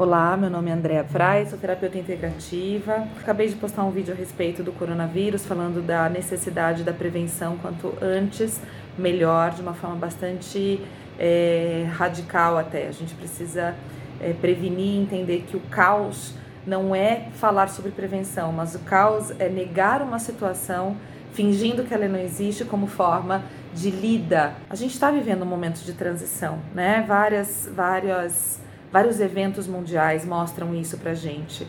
Olá, 0.00 0.34
meu 0.34 0.48
nome 0.48 0.70
é 0.70 0.72
Andréa 0.72 1.04
Frais, 1.04 1.50
sou 1.50 1.58
terapeuta 1.58 1.98
integrativa. 1.98 3.06
Acabei 3.20 3.48
de 3.48 3.54
postar 3.54 3.84
um 3.84 3.90
vídeo 3.90 4.14
a 4.14 4.16
respeito 4.16 4.62
do 4.62 4.72
coronavírus, 4.72 5.44
falando 5.44 5.84
da 5.86 6.08
necessidade 6.08 6.82
da 6.82 6.90
prevenção 6.94 7.58
quanto 7.58 7.92
antes, 8.00 8.62
melhor, 8.96 9.50
de 9.50 9.60
uma 9.60 9.74
forma 9.74 9.96
bastante 9.96 10.80
é, 11.18 11.86
radical 11.92 12.56
até. 12.56 12.88
A 12.88 12.92
gente 12.92 13.12
precisa 13.12 13.74
é, 14.22 14.32
prevenir, 14.32 15.02
entender 15.02 15.44
que 15.46 15.58
o 15.58 15.60
caos 15.68 16.32
não 16.66 16.94
é 16.94 17.26
falar 17.34 17.68
sobre 17.68 17.90
prevenção, 17.90 18.52
mas 18.52 18.74
o 18.74 18.78
caos 18.78 19.30
é 19.38 19.50
negar 19.50 20.00
uma 20.00 20.18
situação 20.18 20.96
fingindo 21.34 21.84
que 21.84 21.92
ela 21.92 22.08
não 22.08 22.18
existe 22.18 22.64
como 22.64 22.86
forma 22.86 23.42
de 23.74 23.90
lida. 23.90 24.54
A 24.70 24.74
gente 24.74 24.94
está 24.94 25.10
vivendo 25.10 25.42
um 25.42 25.46
momento 25.46 25.84
de 25.84 25.92
transição, 25.92 26.58
né? 26.74 27.04
Várias, 27.06 27.70
várias, 27.74 28.62
vários 28.92 29.20
eventos 29.20 29.66
mundiais 29.66 30.24
mostram 30.24 30.74
isso 30.74 30.96
pra 30.98 31.14
gente. 31.14 31.66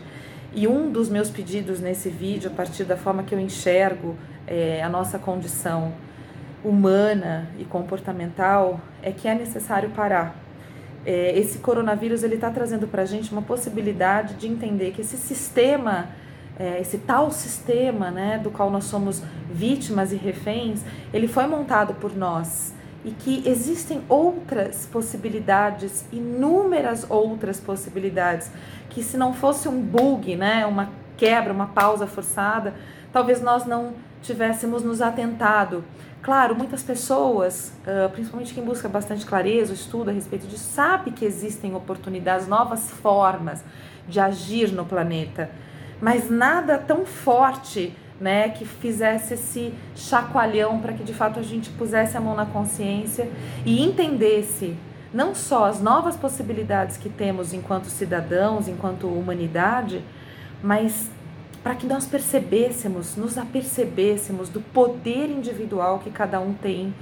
E 0.54 0.66
um 0.68 0.90
dos 0.90 1.08
meus 1.08 1.30
pedidos 1.30 1.80
nesse 1.80 2.08
vídeo, 2.10 2.50
a 2.50 2.54
partir 2.54 2.84
da 2.84 2.96
forma 2.96 3.22
que 3.22 3.34
eu 3.34 3.40
enxergo 3.40 4.16
é, 4.46 4.82
a 4.82 4.88
nossa 4.88 5.18
condição 5.18 5.92
humana 6.62 7.48
e 7.58 7.64
comportamental, 7.64 8.80
é 9.02 9.10
que 9.10 9.26
é 9.26 9.34
necessário 9.34 9.90
parar. 9.90 10.36
É, 11.04 11.36
esse 11.38 11.58
coronavírus 11.58 12.22
ele 12.22 12.36
está 12.36 12.50
trazendo 12.50 12.86
para 12.86 13.02
a 13.02 13.06
gente 13.06 13.32
uma 13.32 13.42
possibilidade 13.42 14.34
de 14.34 14.46
entender 14.46 14.92
que 14.92 15.00
esse 15.00 15.16
sistema 15.16 16.08
é, 16.58 16.80
esse 16.80 16.98
tal 16.98 17.30
sistema 17.30 18.10
né, 18.10 18.38
do 18.38 18.50
qual 18.50 18.70
nós 18.70 18.84
somos 18.84 19.22
vítimas 19.50 20.12
e 20.12 20.16
reféns, 20.16 20.82
ele 21.12 21.26
foi 21.26 21.46
montado 21.46 21.94
por 21.94 22.14
nós 22.14 22.74
e 23.04 23.10
que 23.10 23.42
existem 23.46 24.02
outras 24.08 24.86
possibilidades, 24.86 26.04
inúmeras 26.12 27.06
outras 27.08 27.58
possibilidades, 27.58 28.50
que 28.90 29.02
se 29.02 29.16
não 29.16 29.32
fosse 29.34 29.68
um 29.68 29.80
bug, 29.80 30.36
né, 30.36 30.64
uma 30.66 30.90
quebra, 31.16 31.52
uma 31.52 31.66
pausa 31.66 32.06
forçada, 32.06 32.74
talvez 33.12 33.40
nós 33.40 33.64
não 33.66 33.94
tivéssemos 34.22 34.82
nos 34.82 35.02
atentado. 35.02 35.84
Claro, 36.22 36.54
muitas 36.54 36.82
pessoas, 36.84 37.72
principalmente 38.12 38.54
quem 38.54 38.64
busca 38.64 38.88
bastante 38.88 39.26
clareza, 39.26 39.72
estuda 39.72 40.12
a 40.12 40.14
respeito 40.14 40.46
disso, 40.46 40.68
sabe 40.72 41.10
que 41.10 41.24
existem 41.24 41.74
oportunidades, 41.74 42.46
novas 42.46 42.90
formas 42.90 43.64
de 44.08 44.20
agir 44.20 44.70
no 44.72 44.84
planeta 44.84 45.50
mas 46.02 46.28
nada 46.28 46.78
tão 46.78 47.06
forte, 47.06 47.96
né, 48.20 48.50
que 48.50 48.64
fizesse 48.64 49.34
esse 49.34 49.74
chacoalhão 49.96 50.78
para 50.78 50.92
que 50.92 51.02
de 51.02 51.12
fato 51.12 51.40
a 51.40 51.42
gente 51.42 51.70
pusesse 51.70 52.16
a 52.16 52.20
mão 52.20 52.34
na 52.34 52.46
consciência 52.46 53.28
e 53.64 53.82
entendesse 53.82 54.76
não 55.12 55.34
só 55.34 55.66
as 55.66 55.80
novas 55.80 56.16
possibilidades 56.16 56.96
que 56.96 57.08
temos 57.08 57.52
enquanto 57.52 57.86
cidadãos, 57.86 58.68
enquanto 58.68 59.06
humanidade, 59.06 60.02
mas 60.62 61.10
para 61.62 61.74
que 61.74 61.86
nós 61.86 62.06
percebêssemos, 62.06 63.16
nos 63.16 63.38
apercebêssemos 63.38 64.48
do 64.48 64.60
poder 64.60 65.30
individual 65.30 65.98
que 65.98 66.10
cada 66.10 66.40
um 66.40 66.52
tem 66.52 66.94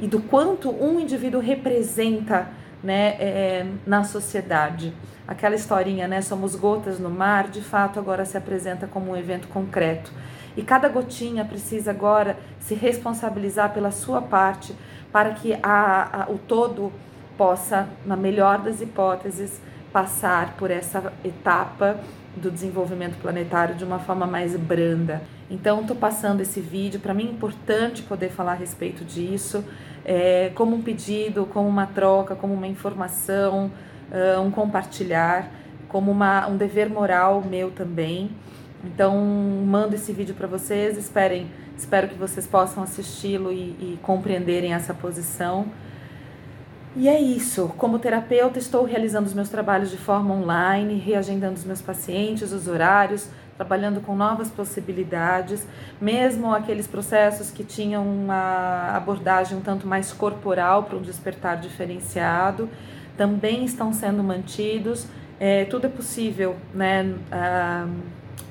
e 0.00 0.06
do 0.06 0.20
quanto 0.20 0.70
um 0.70 0.98
indivíduo 0.98 1.40
representa 1.40 2.48
né, 2.84 3.16
é, 3.18 3.66
na 3.86 4.04
sociedade. 4.04 4.94
Aquela 5.26 5.54
historinha, 5.54 6.06
né, 6.06 6.20
somos 6.20 6.54
gotas 6.54 7.00
no 7.00 7.08
mar, 7.08 7.48
de 7.48 7.62
fato 7.62 7.98
agora 7.98 8.26
se 8.26 8.36
apresenta 8.36 8.86
como 8.86 9.12
um 9.12 9.16
evento 9.16 9.48
concreto. 9.48 10.12
E 10.54 10.62
cada 10.62 10.88
gotinha 10.88 11.44
precisa 11.44 11.90
agora 11.90 12.36
se 12.60 12.74
responsabilizar 12.74 13.72
pela 13.72 13.90
sua 13.90 14.20
parte 14.20 14.76
para 15.10 15.30
que 15.30 15.54
a, 15.62 16.24
a, 16.24 16.30
o 16.30 16.38
todo 16.38 16.92
possa, 17.38 17.88
na 18.04 18.16
melhor 18.16 18.58
das 18.58 18.80
hipóteses, 18.80 19.60
passar 19.92 20.54
por 20.56 20.70
essa 20.70 21.12
etapa 21.24 21.98
do 22.36 22.50
desenvolvimento 22.50 23.16
planetário 23.20 23.74
de 23.74 23.84
uma 23.84 23.98
forma 23.98 24.26
mais 24.26 24.56
branda. 24.56 25.22
Então, 25.50 25.80
estou 25.80 25.96
passando 25.96 26.40
esse 26.40 26.60
vídeo. 26.60 27.00
Para 27.00 27.14
mim 27.14 27.28
é 27.28 27.30
importante 27.30 28.02
poder 28.02 28.30
falar 28.30 28.52
a 28.52 28.56
respeito 28.56 29.04
disso, 29.04 29.64
é, 30.04 30.50
como 30.54 30.76
um 30.76 30.82
pedido, 30.82 31.46
como 31.46 31.68
uma 31.68 31.86
troca, 31.86 32.34
como 32.34 32.54
uma 32.54 32.66
informação, 32.66 33.70
uh, 34.10 34.40
um 34.40 34.50
compartilhar, 34.50 35.48
como 35.88 36.10
uma, 36.10 36.46
um 36.48 36.56
dever 36.56 36.88
moral 36.90 37.42
meu 37.42 37.70
também. 37.70 38.30
Então, 38.84 39.16
mando 39.64 39.94
esse 39.94 40.12
vídeo 40.12 40.34
para 40.34 40.46
vocês. 40.46 40.98
Esperem, 40.98 41.46
espero 41.76 42.08
que 42.08 42.14
vocês 42.14 42.46
possam 42.46 42.82
assisti-lo 42.82 43.52
e, 43.52 43.76
e 43.80 43.98
compreenderem 44.02 44.74
essa 44.74 44.92
posição. 44.92 45.66
E 46.96 47.08
é 47.08 47.20
isso. 47.20 47.72
Como 47.76 47.98
terapeuta, 47.98 48.56
estou 48.56 48.84
realizando 48.84 49.26
os 49.26 49.34
meus 49.34 49.48
trabalhos 49.48 49.90
de 49.90 49.96
forma 49.96 50.32
online, 50.32 50.96
reagendando 50.96 51.54
os 51.54 51.64
meus 51.64 51.82
pacientes, 51.82 52.52
os 52.52 52.68
horários, 52.68 53.28
trabalhando 53.56 54.00
com 54.00 54.14
novas 54.14 54.48
possibilidades, 54.48 55.66
mesmo 56.00 56.54
aqueles 56.54 56.86
processos 56.86 57.50
que 57.50 57.64
tinham 57.64 58.06
uma 58.06 58.90
abordagem 58.94 59.58
um 59.58 59.60
tanto 59.60 59.88
mais 59.88 60.12
corporal 60.12 60.84
para 60.84 60.96
um 60.96 61.02
despertar 61.02 61.56
diferenciado, 61.56 62.68
também 63.16 63.64
estão 63.64 63.92
sendo 63.92 64.22
mantidos. 64.22 65.08
É, 65.40 65.64
tudo 65.64 65.86
é 65.86 65.90
possível 65.90 66.54
né, 66.72 67.02
uh, 67.02 67.90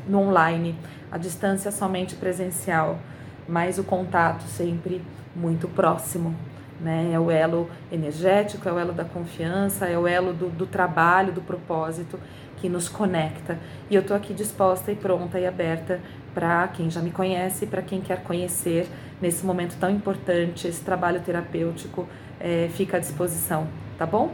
no 0.05 0.19
online, 0.19 0.75
a 1.09 1.17
distância 1.17 1.71
somente 1.71 2.15
presencial, 2.15 2.99
mas 3.47 3.79
o 3.79 3.85
contato 3.85 4.43
sempre 4.43 5.01
muito 5.33 5.69
próximo 5.69 6.35
né? 6.83 7.11
É 7.13 7.19
o 7.19 7.31
elo 7.31 7.69
energético, 7.91 8.67
é 8.67 8.71
o 8.71 8.77
elo 8.77 8.93
da 8.93 9.05
confiança, 9.05 9.87
é 9.87 9.97
o 9.97 10.07
elo 10.07 10.33
do, 10.33 10.49
do 10.49 10.67
trabalho, 10.67 11.31
do 11.31 11.41
propósito 11.41 12.19
que 12.57 12.69
nos 12.69 12.87
conecta. 12.87 13.57
E 13.89 13.95
eu 13.95 14.01
estou 14.01 14.15
aqui 14.15 14.33
disposta 14.33 14.91
e 14.91 14.95
pronta 14.95 15.39
e 15.39 15.45
aberta 15.45 15.99
para 16.33 16.67
quem 16.67 16.89
já 16.89 17.01
me 17.01 17.11
conhece, 17.11 17.65
para 17.65 17.81
quem 17.81 18.01
quer 18.01 18.23
conhecer 18.23 18.87
nesse 19.21 19.45
momento 19.45 19.77
tão 19.79 19.89
importante, 19.89 20.67
esse 20.67 20.81
trabalho 20.81 21.21
terapêutico 21.21 22.07
é, 22.39 22.69
fica 22.73 22.97
à 22.97 22.99
disposição, 22.99 23.67
tá 23.97 24.05
bom? 24.05 24.33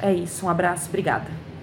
É 0.00 0.12
isso, 0.12 0.46
um 0.46 0.48
abraço, 0.48 0.88
obrigada. 0.88 1.53